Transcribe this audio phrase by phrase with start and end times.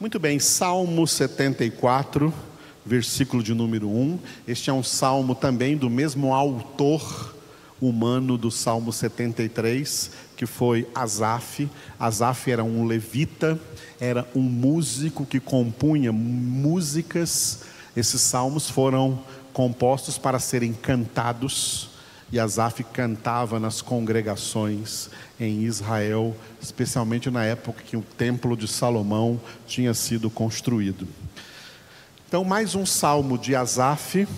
[0.00, 2.32] Muito bem, Salmo 74,
[2.86, 4.20] versículo de número 1.
[4.46, 7.34] Este é um salmo também do mesmo autor
[7.80, 11.68] humano do Salmo 73, que foi Asaf.
[11.98, 13.58] Asaf era um levita,
[13.98, 17.64] era um músico que compunha músicas.
[17.96, 19.18] Esses salmos foram
[19.52, 21.90] compostos para serem cantados,
[22.30, 25.08] e Asaf cantava nas congregações
[25.40, 31.08] em Israel, especialmente na época que o templo de Salomão tinha sido construído.
[32.28, 34.28] Então, mais um salmo de Asaf,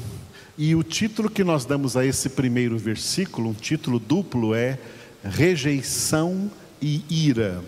[0.57, 4.79] e o título que nós damos a esse primeiro versículo, um título duplo, é
[5.25, 7.63] Rejeição e Ira.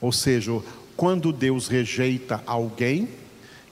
[0.00, 0.60] Ou seja,
[0.96, 3.08] quando Deus rejeita alguém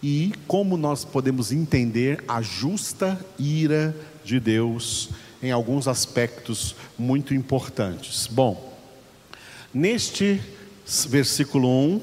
[0.02, 5.10] e como nós podemos entender a justa ira de Deus
[5.44, 8.26] em alguns aspectos muito importantes.
[8.26, 8.74] Bom,
[9.72, 10.40] neste
[11.06, 12.00] versículo 1,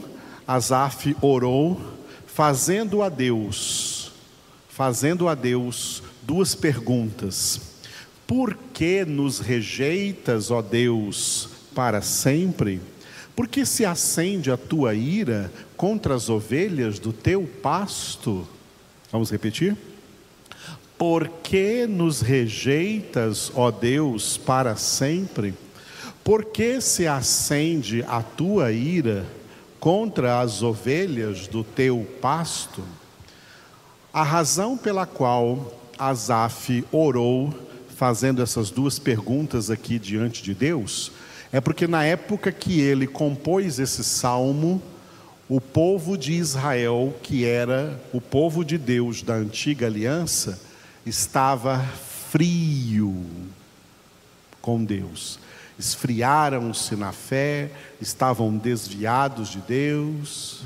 [0.48, 1.82] Asaf orou
[2.28, 4.12] fazendo a Deus,
[4.70, 7.60] fazendo a Deus duas perguntas.
[8.28, 12.80] Por que nos rejeitas, ó Deus, para sempre?
[13.36, 18.48] Por que se acende a tua ira contra as ovelhas do teu pasto?
[19.12, 19.76] Vamos repetir?
[21.02, 25.56] Por que nos rejeitas, ó Deus, para sempre?
[26.24, 29.26] Por que se acende a tua ira
[29.80, 32.84] contra as ovelhas do teu pasto?
[34.14, 37.52] A razão pela qual Asaf orou,
[37.98, 41.12] fazendo essas duas perguntas aqui diante de Deus,
[41.52, 44.80] é porque na época que ele compôs esse salmo,
[45.50, 50.70] o povo de Israel, que era o povo de Deus da antiga aliança,
[51.06, 51.80] estava
[52.30, 53.26] frio
[54.62, 55.40] com Deus.
[55.78, 60.62] Esfriaram-se na fé, estavam desviados de Deus,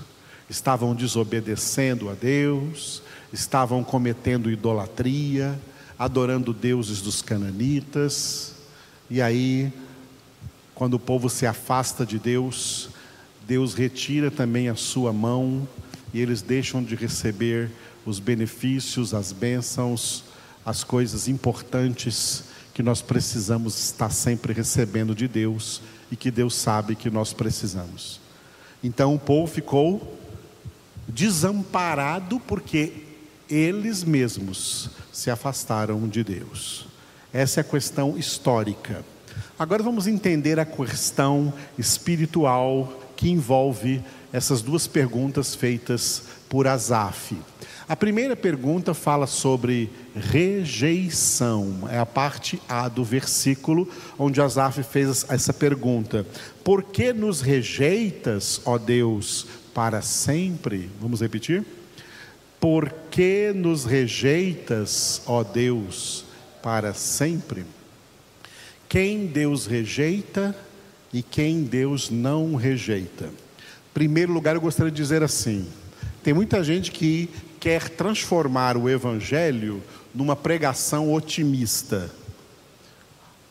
[0.49, 5.57] estavam desobedecendo a Deus, estavam cometendo idolatria,
[5.97, 8.55] adorando deuses dos cananitas,
[9.09, 9.71] e aí,
[10.73, 12.89] quando o povo se afasta de Deus,
[13.47, 15.67] Deus retira também a sua mão
[16.11, 17.69] e eles deixam de receber
[18.05, 20.24] os benefícios, as bênçãos,
[20.65, 22.43] as coisas importantes
[22.73, 25.81] que nós precisamos estar sempre recebendo de Deus
[26.11, 28.19] e que Deus sabe que nós precisamos.
[28.83, 30.19] Então o povo ficou
[31.07, 32.91] desamparado porque
[33.49, 36.87] eles mesmos se afastaram de Deus.
[37.31, 39.05] Essa é a questão histórica.
[39.57, 44.01] Agora vamos entender a questão espiritual que envolve
[44.33, 46.23] essas duas perguntas feitas
[46.55, 47.35] por Asaf.
[47.85, 55.25] A primeira pergunta fala sobre rejeição, é a parte A do versículo onde Asaf fez
[55.27, 56.25] essa pergunta:
[56.63, 60.89] Por que nos rejeitas, ó Deus, para sempre?
[61.01, 61.65] Vamos repetir?
[62.57, 66.23] Por que nos rejeitas, ó Deus,
[66.63, 67.65] para sempre?
[68.87, 70.55] Quem Deus rejeita
[71.11, 73.29] e quem Deus não rejeita.
[73.93, 75.67] Primeiro lugar, eu gostaria de dizer assim:
[76.25, 79.79] tem muita gente que quer transformar o Evangelho
[80.11, 82.09] numa pregação otimista.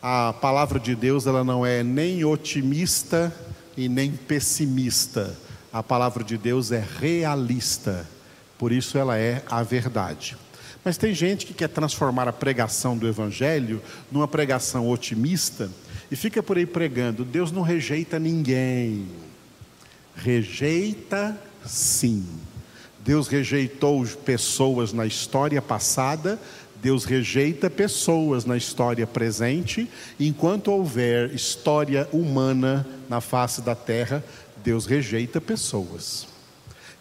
[0.02, 3.32] A palavra de Deus ela não é nem otimista
[3.76, 5.38] e nem pessimista.
[5.72, 8.10] A palavra de Deus é realista.
[8.58, 10.36] Por isso ela é a verdade.
[10.84, 13.80] Mas tem gente que quer transformar a pregação do Evangelho
[14.10, 15.70] numa pregação otimista
[16.10, 19.06] e fica por aí pregando: Deus não rejeita ninguém.
[20.16, 22.26] Rejeita sim.
[23.04, 26.40] Deus rejeitou pessoas na história passada,
[26.82, 29.88] Deus rejeita pessoas na história presente,
[30.18, 34.24] enquanto houver história humana na face da terra,
[34.64, 36.26] Deus rejeita pessoas.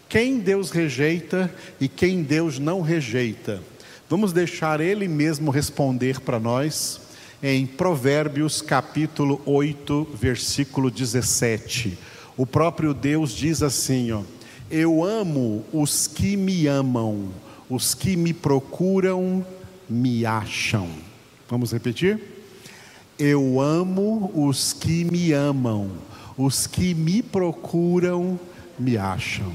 [0.06, 3.62] Quem Deus rejeita e quem Deus não rejeita?
[4.08, 7.00] Vamos deixar Ele mesmo responder para nós
[7.42, 11.98] em Provérbios capítulo 8, versículo 17.
[12.36, 14.22] O próprio Deus diz assim, ó.
[14.70, 17.28] Eu amo os que me amam,
[17.68, 19.44] os que me procuram
[19.88, 20.88] me acham.
[21.48, 22.18] Vamos repetir?
[23.18, 25.90] Eu amo os que me amam,
[26.36, 28.40] os que me procuram
[28.78, 29.54] me acham.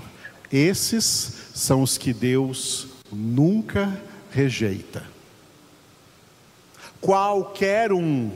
[0.51, 3.99] Esses são os que Deus nunca
[4.31, 5.03] rejeita.
[7.01, 8.31] Qualquer um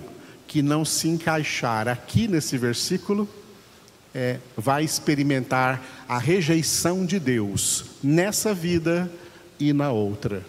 [0.48, 3.30] que não se encaixar aqui nesse versículo,
[4.14, 9.12] é, vai experimentar a rejeição de Deus nessa vida
[9.60, 10.46] e na outra.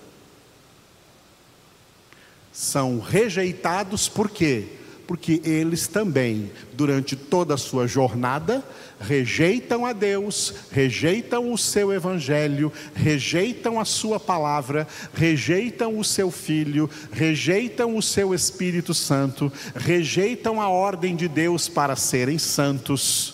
[2.53, 4.67] São rejeitados por quê?
[5.07, 8.65] Porque eles também, durante toda a sua jornada,
[8.99, 16.89] rejeitam a Deus, rejeitam o seu evangelho, rejeitam a sua palavra, rejeitam o seu filho,
[17.13, 23.34] rejeitam o seu Espírito Santo, rejeitam a ordem de Deus para serem santos.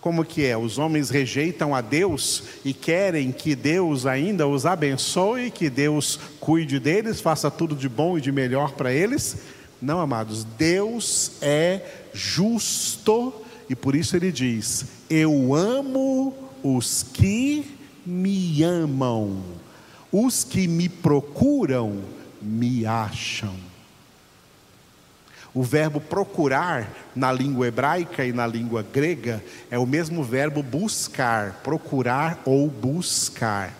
[0.00, 0.56] Como que é?
[0.56, 6.78] Os homens rejeitam a Deus e querem que Deus ainda os abençoe, que Deus cuide
[6.78, 9.38] deles, faça tudo de bom e de melhor para eles?
[9.82, 13.32] Não, amados, Deus é justo
[13.68, 17.64] e por isso ele diz: Eu amo os que
[18.06, 19.42] me amam,
[20.10, 22.02] os que me procuram
[22.40, 23.67] me acham.
[25.54, 31.60] O verbo procurar na língua hebraica e na língua grega é o mesmo verbo buscar,
[31.64, 33.74] procurar ou buscar.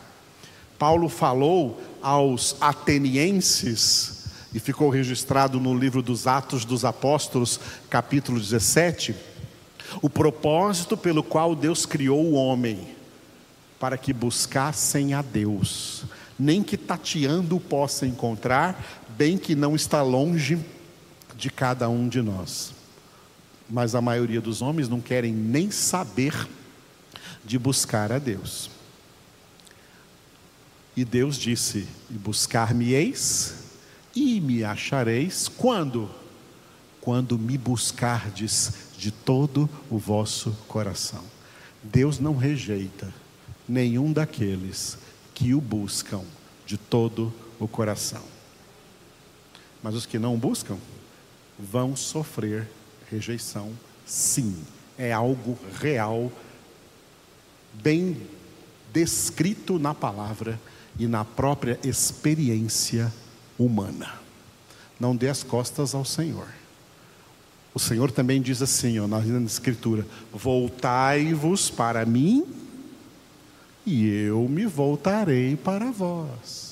[0.79, 4.19] Paulo falou aos atenienses,
[4.55, 7.61] e ficou registrado no livro dos Atos dos Apóstolos,
[7.91, 9.15] capítulo 17,
[10.01, 12.89] o propósito pelo qual Deus criou o homem,
[13.79, 16.05] para que buscassem a Deus,
[16.39, 20.59] nem que tateando possa encontrar, bem que não está longe
[21.39, 22.73] de cada um de nós.
[23.71, 26.49] Mas a maioria dos homens não querem nem saber
[27.45, 28.69] de buscar a Deus.
[30.97, 33.55] E Deus disse: Buscar-me-eis
[34.17, 36.11] e me achareis quando?
[37.01, 41.23] Quando me buscardes de todo o vosso coração.
[41.83, 43.15] Deus não rejeita
[43.69, 44.99] nenhum daqueles
[45.35, 46.25] que o buscam
[46.67, 48.25] de todo o coração.
[49.83, 50.77] Mas os que não buscam
[51.59, 52.69] vão sofrer
[53.11, 53.73] rejeição,
[54.07, 54.57] sim.
[54.97, 56.31] É algo real,
[57.75, 58.17] bem
[58.93, 60.61] descrito na palavra
[60.99, 63.13] e na própria experiência
[63.59, 64.15] humana.
[64.99, 66.49] Não dê as costas ao Senhor.
[67.73, 72.45] O Senhor também diz assim, ó, na Escritura: Voltai-vos para mim,
[73.87, 76.68] e eu me voltarei para vós.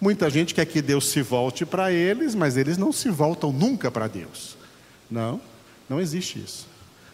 [0.00, 3.90] Muita gente quer que Deus se volte para eles, mas eles não se voltam nunca
[3.90, 4.56] para Deus.
[5.10, 5.40] Não,
[5.88, 6.66] não existe isso.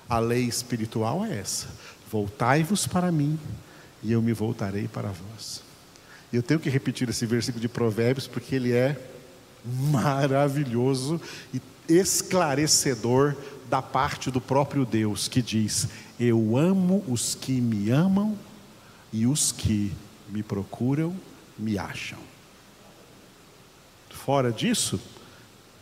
[0.09, 1.69] A lei espiritual é essa:
[2.11, 3.39] Voltai-vos para mim,
[4.03, 5.63] e eu me voltarei para vós.
[6.33, 8.99] Eu tenho que repetir esse versículo de Provérbios porque ele é
[9.65, 11.21] maravilhoso
[11.55, 13.37] e esclarecedor
[13.69, 15.89] da parte do próprio Deus, que diz:
[16.19, 18.37] Eu amo os que me amam
[19.13, 19.93] e os que
[20.29, 21.15] me procuram
[21.59, 22.32] me acham.
[24.25, 25.01] Fora disso,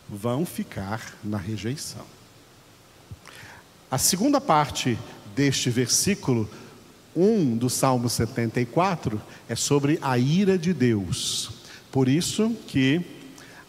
[0.09, 2.05] vão ficar na rejeição.
[3.89, 4.97] A segunda parte
[5.35, 6.49] deste versículo
[7.15, 11.51] 1 do Salmo 74 é sobre a ira de Deus.
[11.91, 13.05] Por isso que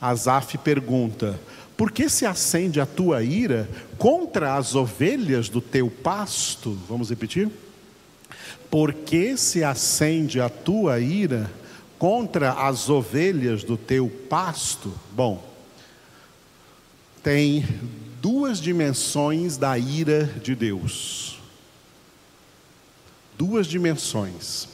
[0.01, 1.39] Asaf pergunta:
[1.77, 6.79] por que se acende a tua ira contra as ovelhas do teu pasto?
[6.89, 7.51] Vamos repetir?
[8.71, 11.51] Por que se acende a tua ira
[12.03, 14.93] contra as ovelhas do teu pasto?
[15.13, 15.41] Bom,
[17.23, 17.65] tem
[18.21, 21.39] duas dimensões da ira de Deus.
[23.39, 24.67] Duas dimensões.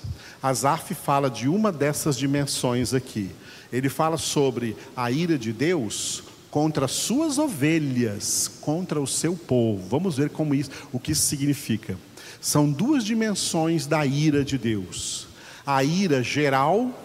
[0.42, 3.30] Asaf fala de uma dessas dimensões aqui.
[3.70, 9.86] Ele fala sobre a ira de Deus contra suas ovelhas, contra o seu povo.
[9.86, 11.98] Vamos ver como isso, o que isso significa.
[12.40, 15.28] São duas dimensões da ira de Deus:
[15.66, 17.04] a ira geral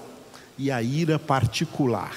[0.57, 2.15] e a ira particular.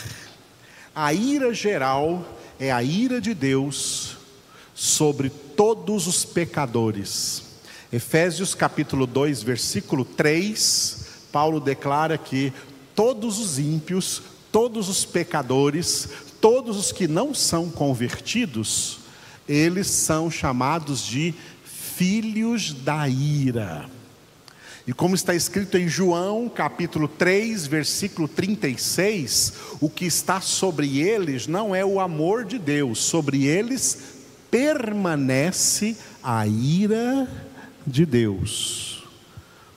[0.95, 2.27] A ira geral
[2.59, 4.17] é a ira de Deus
[4.75, 7.43] sobre todos os pecadores.
[7.93, 12.53] Efésios capítulo 2, versículo 3, Paulo declara que
[12.95, 16.09] todos os ímpios, todos os pecadores,
[16.41, 18.99] todos os que não são convertidos,
[19.49, 23.89] eles são chamados de filhos da ira.
[24.87, 31.49] E como está escrito em João, capítulo 3, versículo 36, o que está sobre eles
[31.49, 33.99] não é o amor de Deus, sobre eles
[34.49, 37.29] permanece a ira
[37.85, 39.05] de Deus.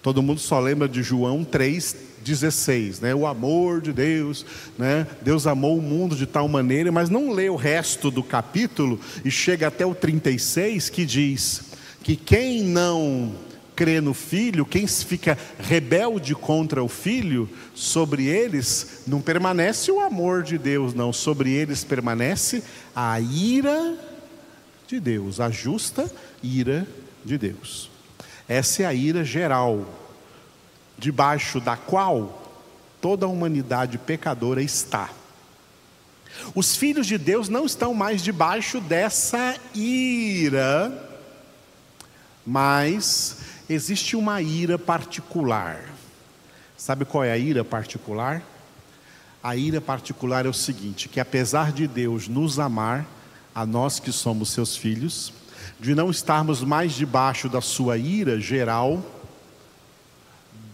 [0.03, 3.15] Todo mundo só lembra de João 3, 16, né?
[3.15, 4.45] O amor de Deus,
[4.77, 5.07] né?
[5.23, 9.31] Deus amou o mundo de tal maneira, mas não lê o resto do capítulo e
[9.31, 11.63] chega até o 36 que diz
[12.03, 13.48] que quem não
[13.79, 20.43] crê no filho, quem fica rebelde contra o filho, sobre eles não permanece o amor
[20.43, 22.61] de Deus, não, sobre eles permanece
[22.93, 23.97] a ira
[24.85, 26.11] de Deus, a justa
[26.43, 26.85] ira
[27.23, 27.89] de Deus.
[28.49, 29.87] Essa é a ira geral
[30.97, 32.51] debaixo da qual
[32.99, 35.09] toda a humanidade pecadora está.
[36.53, 40.91] Os filhos de Deus não estão mais debaixo dessa ira,
[42.45, 43.37] mas
[43.69, 45.93] existe uma ira particular.
[46.75, 48.41] Sabe qual é a ira particular?
[49.43, 53.05] A ira particular é o seguinte: que apesar de Deus nos amar,
[53.53, 55.31] a nós que somos seus filhos,
[55.79, 59.03] de não estarmos mais debaixo da sua ira geral,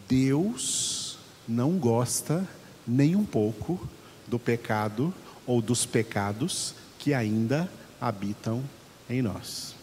[0.08, 2.48] Deus não gosta
[2.88, 3.88] nem um pouco
[4.28, 5.14] do pecado
[5.46, 8.64] ou dos pecados que ainda habitam
[9.10, 9.76] em nós.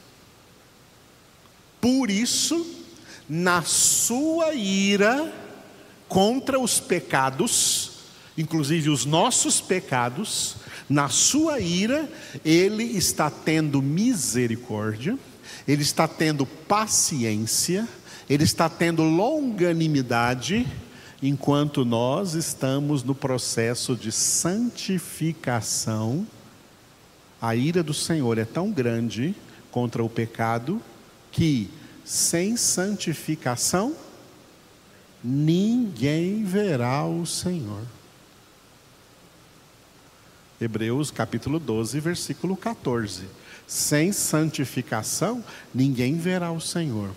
[1.81, 2.82] Por isso,
[3.29, 5.33] na sua ira
[6.09, 7.93] contra os pecados,
[8.37, 10.57] inclusive os nossos pecados,
[10.89, 12.09] na sua ira,
[12.45, 15.19] ele está tendo misericórdia,
[15.67, 17.89] ele está tendo paciência,
[18.29, 20.67] ele está tendo longanimidade
[21.23, 26.27] enquanto nós estamos no processo de santificação,
[27.41, 29.35] a ira do Senhor é tão grande
[29.71, 30.83] contra o pecado
[31.31, 31.71] que
[32.05, 33.95] sem santificação
[35.23, 37.83] ninguém verá o Senhor.
[40.61, 43.25] Hebreus capítulo 12, versículo 14.
[43.67, 45.45] Sem santificação
[45.75, 47.11] ninguém verá o Senhor.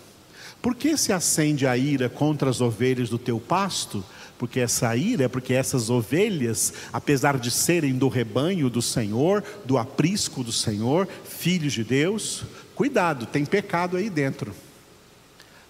[0.62, 4.04] Por que se acende a ira contra as ovelhas do teu pasto?
[4.38, 9.78] Porque essa ira é porque essas ovelhas, apesar de serem do rebanho do Senhor, do
[9.78, 14.54] aprisco do Senhor, filhos de Deus, cuidado, tem pecado aí dentro.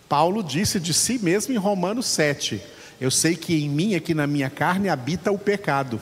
[0.07, 2.61] Paulo disse de si mesmo em Romanos 7:
[2.99, 6.01] Eu sei que em mim, aqui na minha carne, habita o pecado.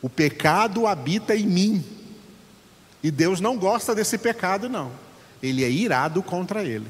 [0.00, 1.84] O pecado habita em mim.
[3.02, 4.90] E Deus não gosta desse pecado, não.
[5.42, 6.86] Ele é irado contra ele.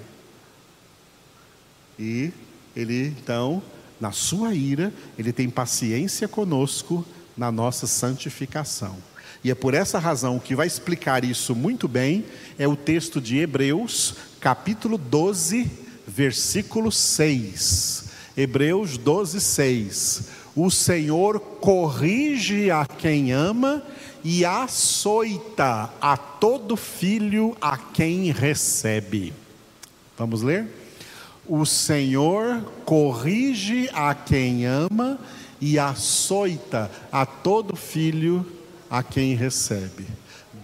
[1.99, 2.32] E
[2.75, 3.62] ele então,
[4.00, 7.04] na sua ira, ele tem paciência conosco
[7.37, 8.96] na nossa santificação.
[9.42, 12.25] E é por essa razão que vai explicar isso muito bem
[12.58, 15.70] é o texto de Hebreus, capítulo 12,
[16.06, 18.04] versículo 6.
[18.37, 20.23] Hebreus 12, 6.
[20.56, 23.82] O Senhor corrige a quem ama
[24.23, 29.32] e açoita a todo filho a quem recebe.
[30.16, 30.66] Vamos ler?
[31.46, 35.18] O Senhor corrige a quem ama
[35.61, 38.46] e açoita a todo filho
[38.88, 40.06] a quem recebe.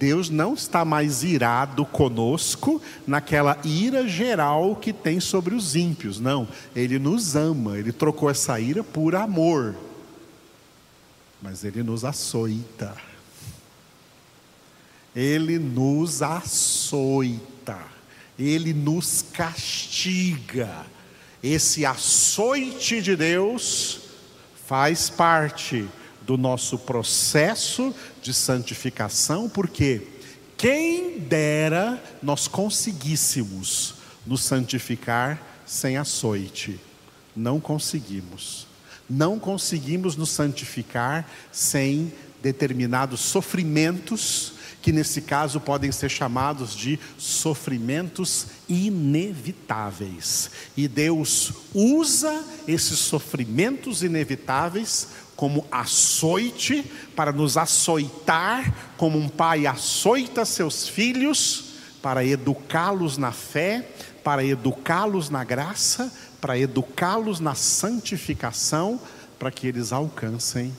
[0.00, 6.49] Deus não está mais irado conosco naquela ira geral que tem sobre os ímpios, não.
[6.75, 9.76] Ele nos ama, ele trocou essa ira por amor.
[11.40, 12.97] Mas ele nos açoita.
[15.14, 17.50] Ele nos açoita
[18.40, 20.87] ele nos castiga.
[21.42, 24.00] Esse açoite de Deus
[24.66, 25.87] faz parte
[26.30, 30.06] do nosso processo de santificação, porque
[30.56, 33.94] quem dera nós conseguíssemos
[34.25, 36.78] nos santificar sem açoite.
[37.34, 38.68] Não conseguimos.
[39.08, 48.46] Não conseguimos nos santificar sem determinados sofrimentos que nesse caso podem ser chamados de sofrimentos
[48.68, 50.50] inevitáveis.
[50.76, 55.08] E Deus usa esses sofrimentos inevitáveis
[55.40, 56.82] como açoite
[57.16, 63.88] para nos açoitar, como um pai açoita seus filhos, para educá-los na fé,
[64.23, 69.00] para educá-los na graça, para educá-los na santificação,
[69.38, 70.76] para que eles alcancem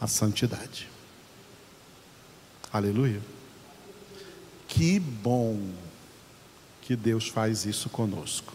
[0.00, 0.88] a santidade.
[2.72, 3.20] Aleluia.
[4.68, 5.58] Que bom
[6.82, 8.52] que Deus faz isso conosco.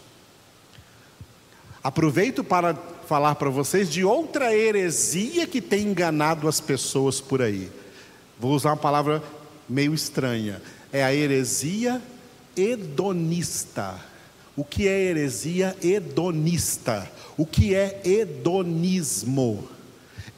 [1.84, 2.72] Aproveito para
[3.12, 7.68] falar para vocês de outra heresia que tem enganado as pessoas por aí.
[8.40, 9.22] Vou usar uma palavra
[9.68, 10.62] meio estranha.
[10.90, 12.00] É a heresia
[12.56, 14.00] hedonista.
[14.56, 17.06] O que é heresia hedonista?
[17.36, 19.68] O que é hedonismo?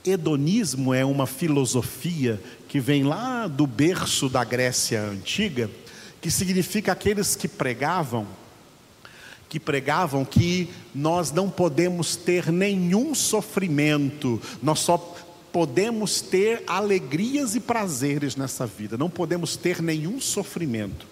[0.04, 5.70] Hedonismo é uma filosofia que vem lá do berço da Grécia antiga,
[6.20, 8.26] que significa aqueles que pregavam
[9.54, 14.98] que pregavam que nós não podemos ter nenhum sofrimento, nós só
[15.52, 21.06] podemos ter alegrias e prazeres nessa vida, não podemos ter nenhum sofrimento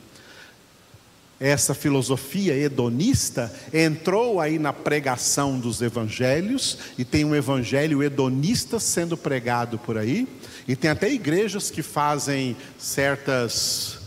[1.43, 9.17] essa filosofia hedonista entrou aí na pregação dos evangelhos, e tem um evangelho hedonista sendo
[9.17, 10.29] pregado por aí,
[10.69, 13.99] e tem até igrejas que fazem certas,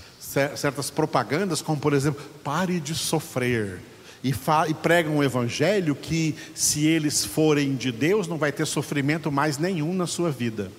[0.56, 3.82] certas propagandas, como por exemplo, pare de sofrer.
[4.25, 4.34] E,
[4.67, 9.60] e pregam um evangelho que, se eles forem de Deus, não vai ter sofrimento mais
[9.60, 10.72] nenhum na sua vida.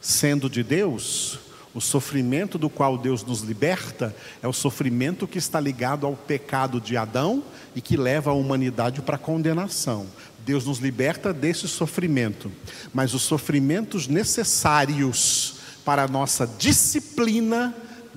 [0.00, 1.40] Sendo de Deus,
[1.74, 6.80] o sofrimento do qual Deus nos liberta é o sofrimento que está ligado ao pecado
[6.80, 7.42] de Adão
[7.74, 10.06] e que leva a humanidade para a condenação.
[10.46, 12.52] Deus nos liberta desse sofrimento,
[12.92, 17.74] mas os sofrimentos necessários para a nossa disciplina,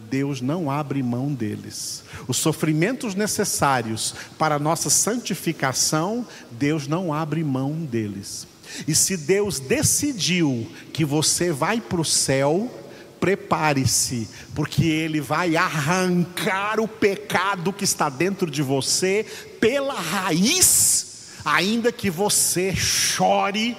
[0.10, 2.04] Deus não abre mão deles.
[2.28, 8.48] Os sofrimentos necessários para a nossa santificação, Deus não abre mão deles.
[8.88, 12.72] E se Deus decidiu que você vai para o céu,
[13.20, 19.26] prepare-se, porque Ele vai arrancar o pecado que está dentro de você
[19.60, 23.76] pela raiz, ainda que você chore,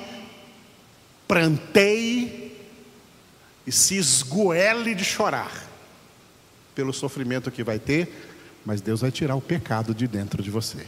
[1.27, 2.53] pranteie
[3.67, 5.68] e se esgoele de chorar
[6.79, 8.09] pelo sofrimento que vai ter,
[8.65, 10.87] mas Deus vai tirar o pecado de dentro de você.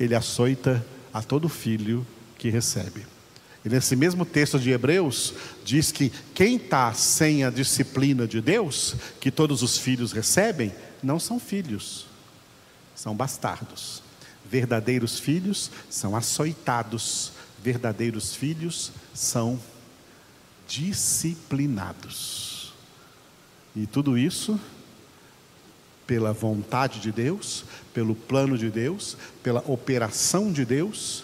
[0.00, 2.04] Ele açoita a todo filho
[2.36, 3.06] que recebe.
[3.64, 8.96] E nesse mesmo texto de Hebreus, diz que quem está sem a disciplina de Deus,
[9.20, 12.06] que todos os filhos recebem, não são filhos,
[12.96, 14.02] são bastardos.
[14.50, 17.30] Verdadeiros filhos são açoitados,
[17.62, 19.60] verdadeiros filhos são
[20.66, 22.49] disciplinados.
[23.74, 24.58] E tudo isso
[26.06, 31.22] pela vontade de Deus, pelo plano de Deus, pela operação de Deus,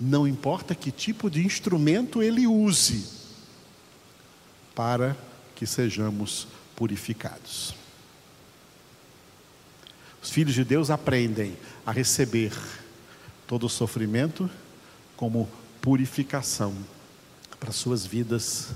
[0.00, 3.04] não importa que tipo de instrumento ele use,
[4.74, 5.16] para
[5.54, 7.72] que sejamos purificados.
[10.20, 12.52] Os filhos de Deus aprendem a receber
[13.46, 14.50] todo o sofrimento
[15.16, 15.48] como
[15.80, 16.74] purificação
[17.60, 18.70] para suas vidas,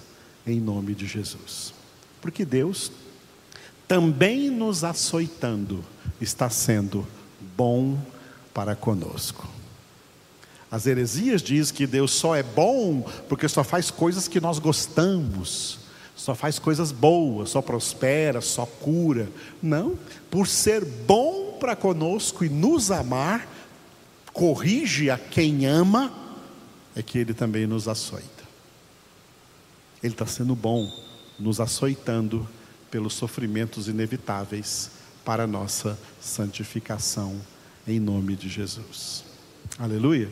[0.47, 1.75] em nome de Jesus.
[2.21, 2.93] Porque Deus
[3.91, 5.85] também nos açoitando,
[6.21, 7.05] está sendo
[7.57, 7.99] bom
[8.55, 9.49] para conosco.
[10.71, 15.81] As heresias dizem que Deus só é bom porque só faz coisas que nós gostamos,
[16.15, 19.29] só faz coisas boas, só prospera, só cura.
[19.61, 19.99] Não,
[20.31, 23.45] por ser bom para conosco e nos amar,
[24.33, 26.13] corrige a quem ama,
[26.95, 28.45] é que Ele também nos açoita.
[30.01, 30.89] Ele está sendo bom,
[31.41, 32.49] nos açoitando
[32.91, 34.91] pelos sofrimentos inevitáveis
[35.25, 37.41] para a nossa santificação,
[37.87, 39.25] em nome de Jesus.
[39.79, 40.29] Aleluia.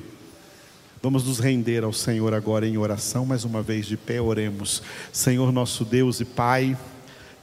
[1.00, 4.82] Vamos nos render ao Senhor agora em oração, mais uma vez de pé, oremos.
[5.12, 6.76] Senhor nosso Deus e Pai,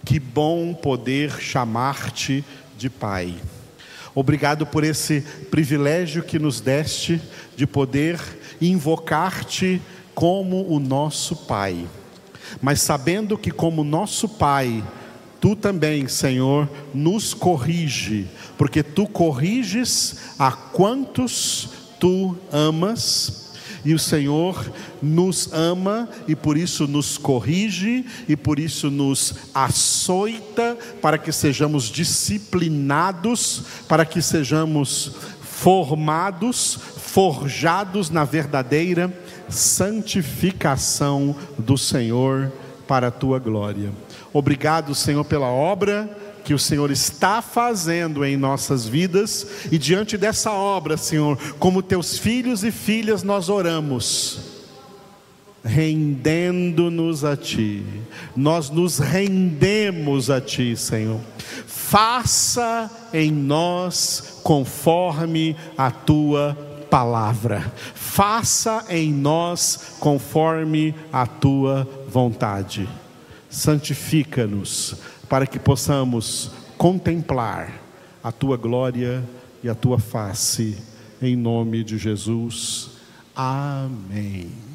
[0.04, 2.44] que bom poder chamar-te
[2.78, 3.34] de Pai.
[4.14, 7.22] Obrigado por esse privilégio que nos deste
[7.56, 8.20] de poder
[8.62, 9.82] invocar-te
[10.14, 11.88] como o nosso Pai.
[12.62, 14.84] Mas sabendo que, como nosso Pai,
[15.40, 21.70] tu também, Senhor, nos corrige, porque tu corriges a quantos
[22.00, 23.46] tu amas.
[23.84, 30.76] E o Senhor nos ama e por isso nos corrige e por isso nos açoita
[31.00, 39.14] para que sejamos disciplinados, para que sejamos formados, forjados na verdadeira
[39.48, 42.52] santificação do Senhor
[42.88, 43.92] para a tua glória.
[44.36, 46.10] Obrigado, Senhor, pela obra
[46.44, 49.48] que o Senhor está fazendo em nossas vidas.
[49.72, 54.40] E diante dessa obra, Senhor, como teus filhos e filhas, nós oramos,
[55.64, 57.82] rendendo-nos a Ti,
[58.36, 61.22] nós nos rendemos a Ti, Senhor.
[61.66, 66.58] Faça em nós conforme a Tua
[66.90, 72.86] palavra, faça em nós conforme a Tua vontade
[73.56, 74.96] santifica-nos,
[75.30, 77.82] para que possamos contemplar
[78.22, 79.24] a tua glória
[79.64, 80.78] e a tua face,
[81.22, 82.92] em nome de Jesus.
[83.34, 84.75] Amém.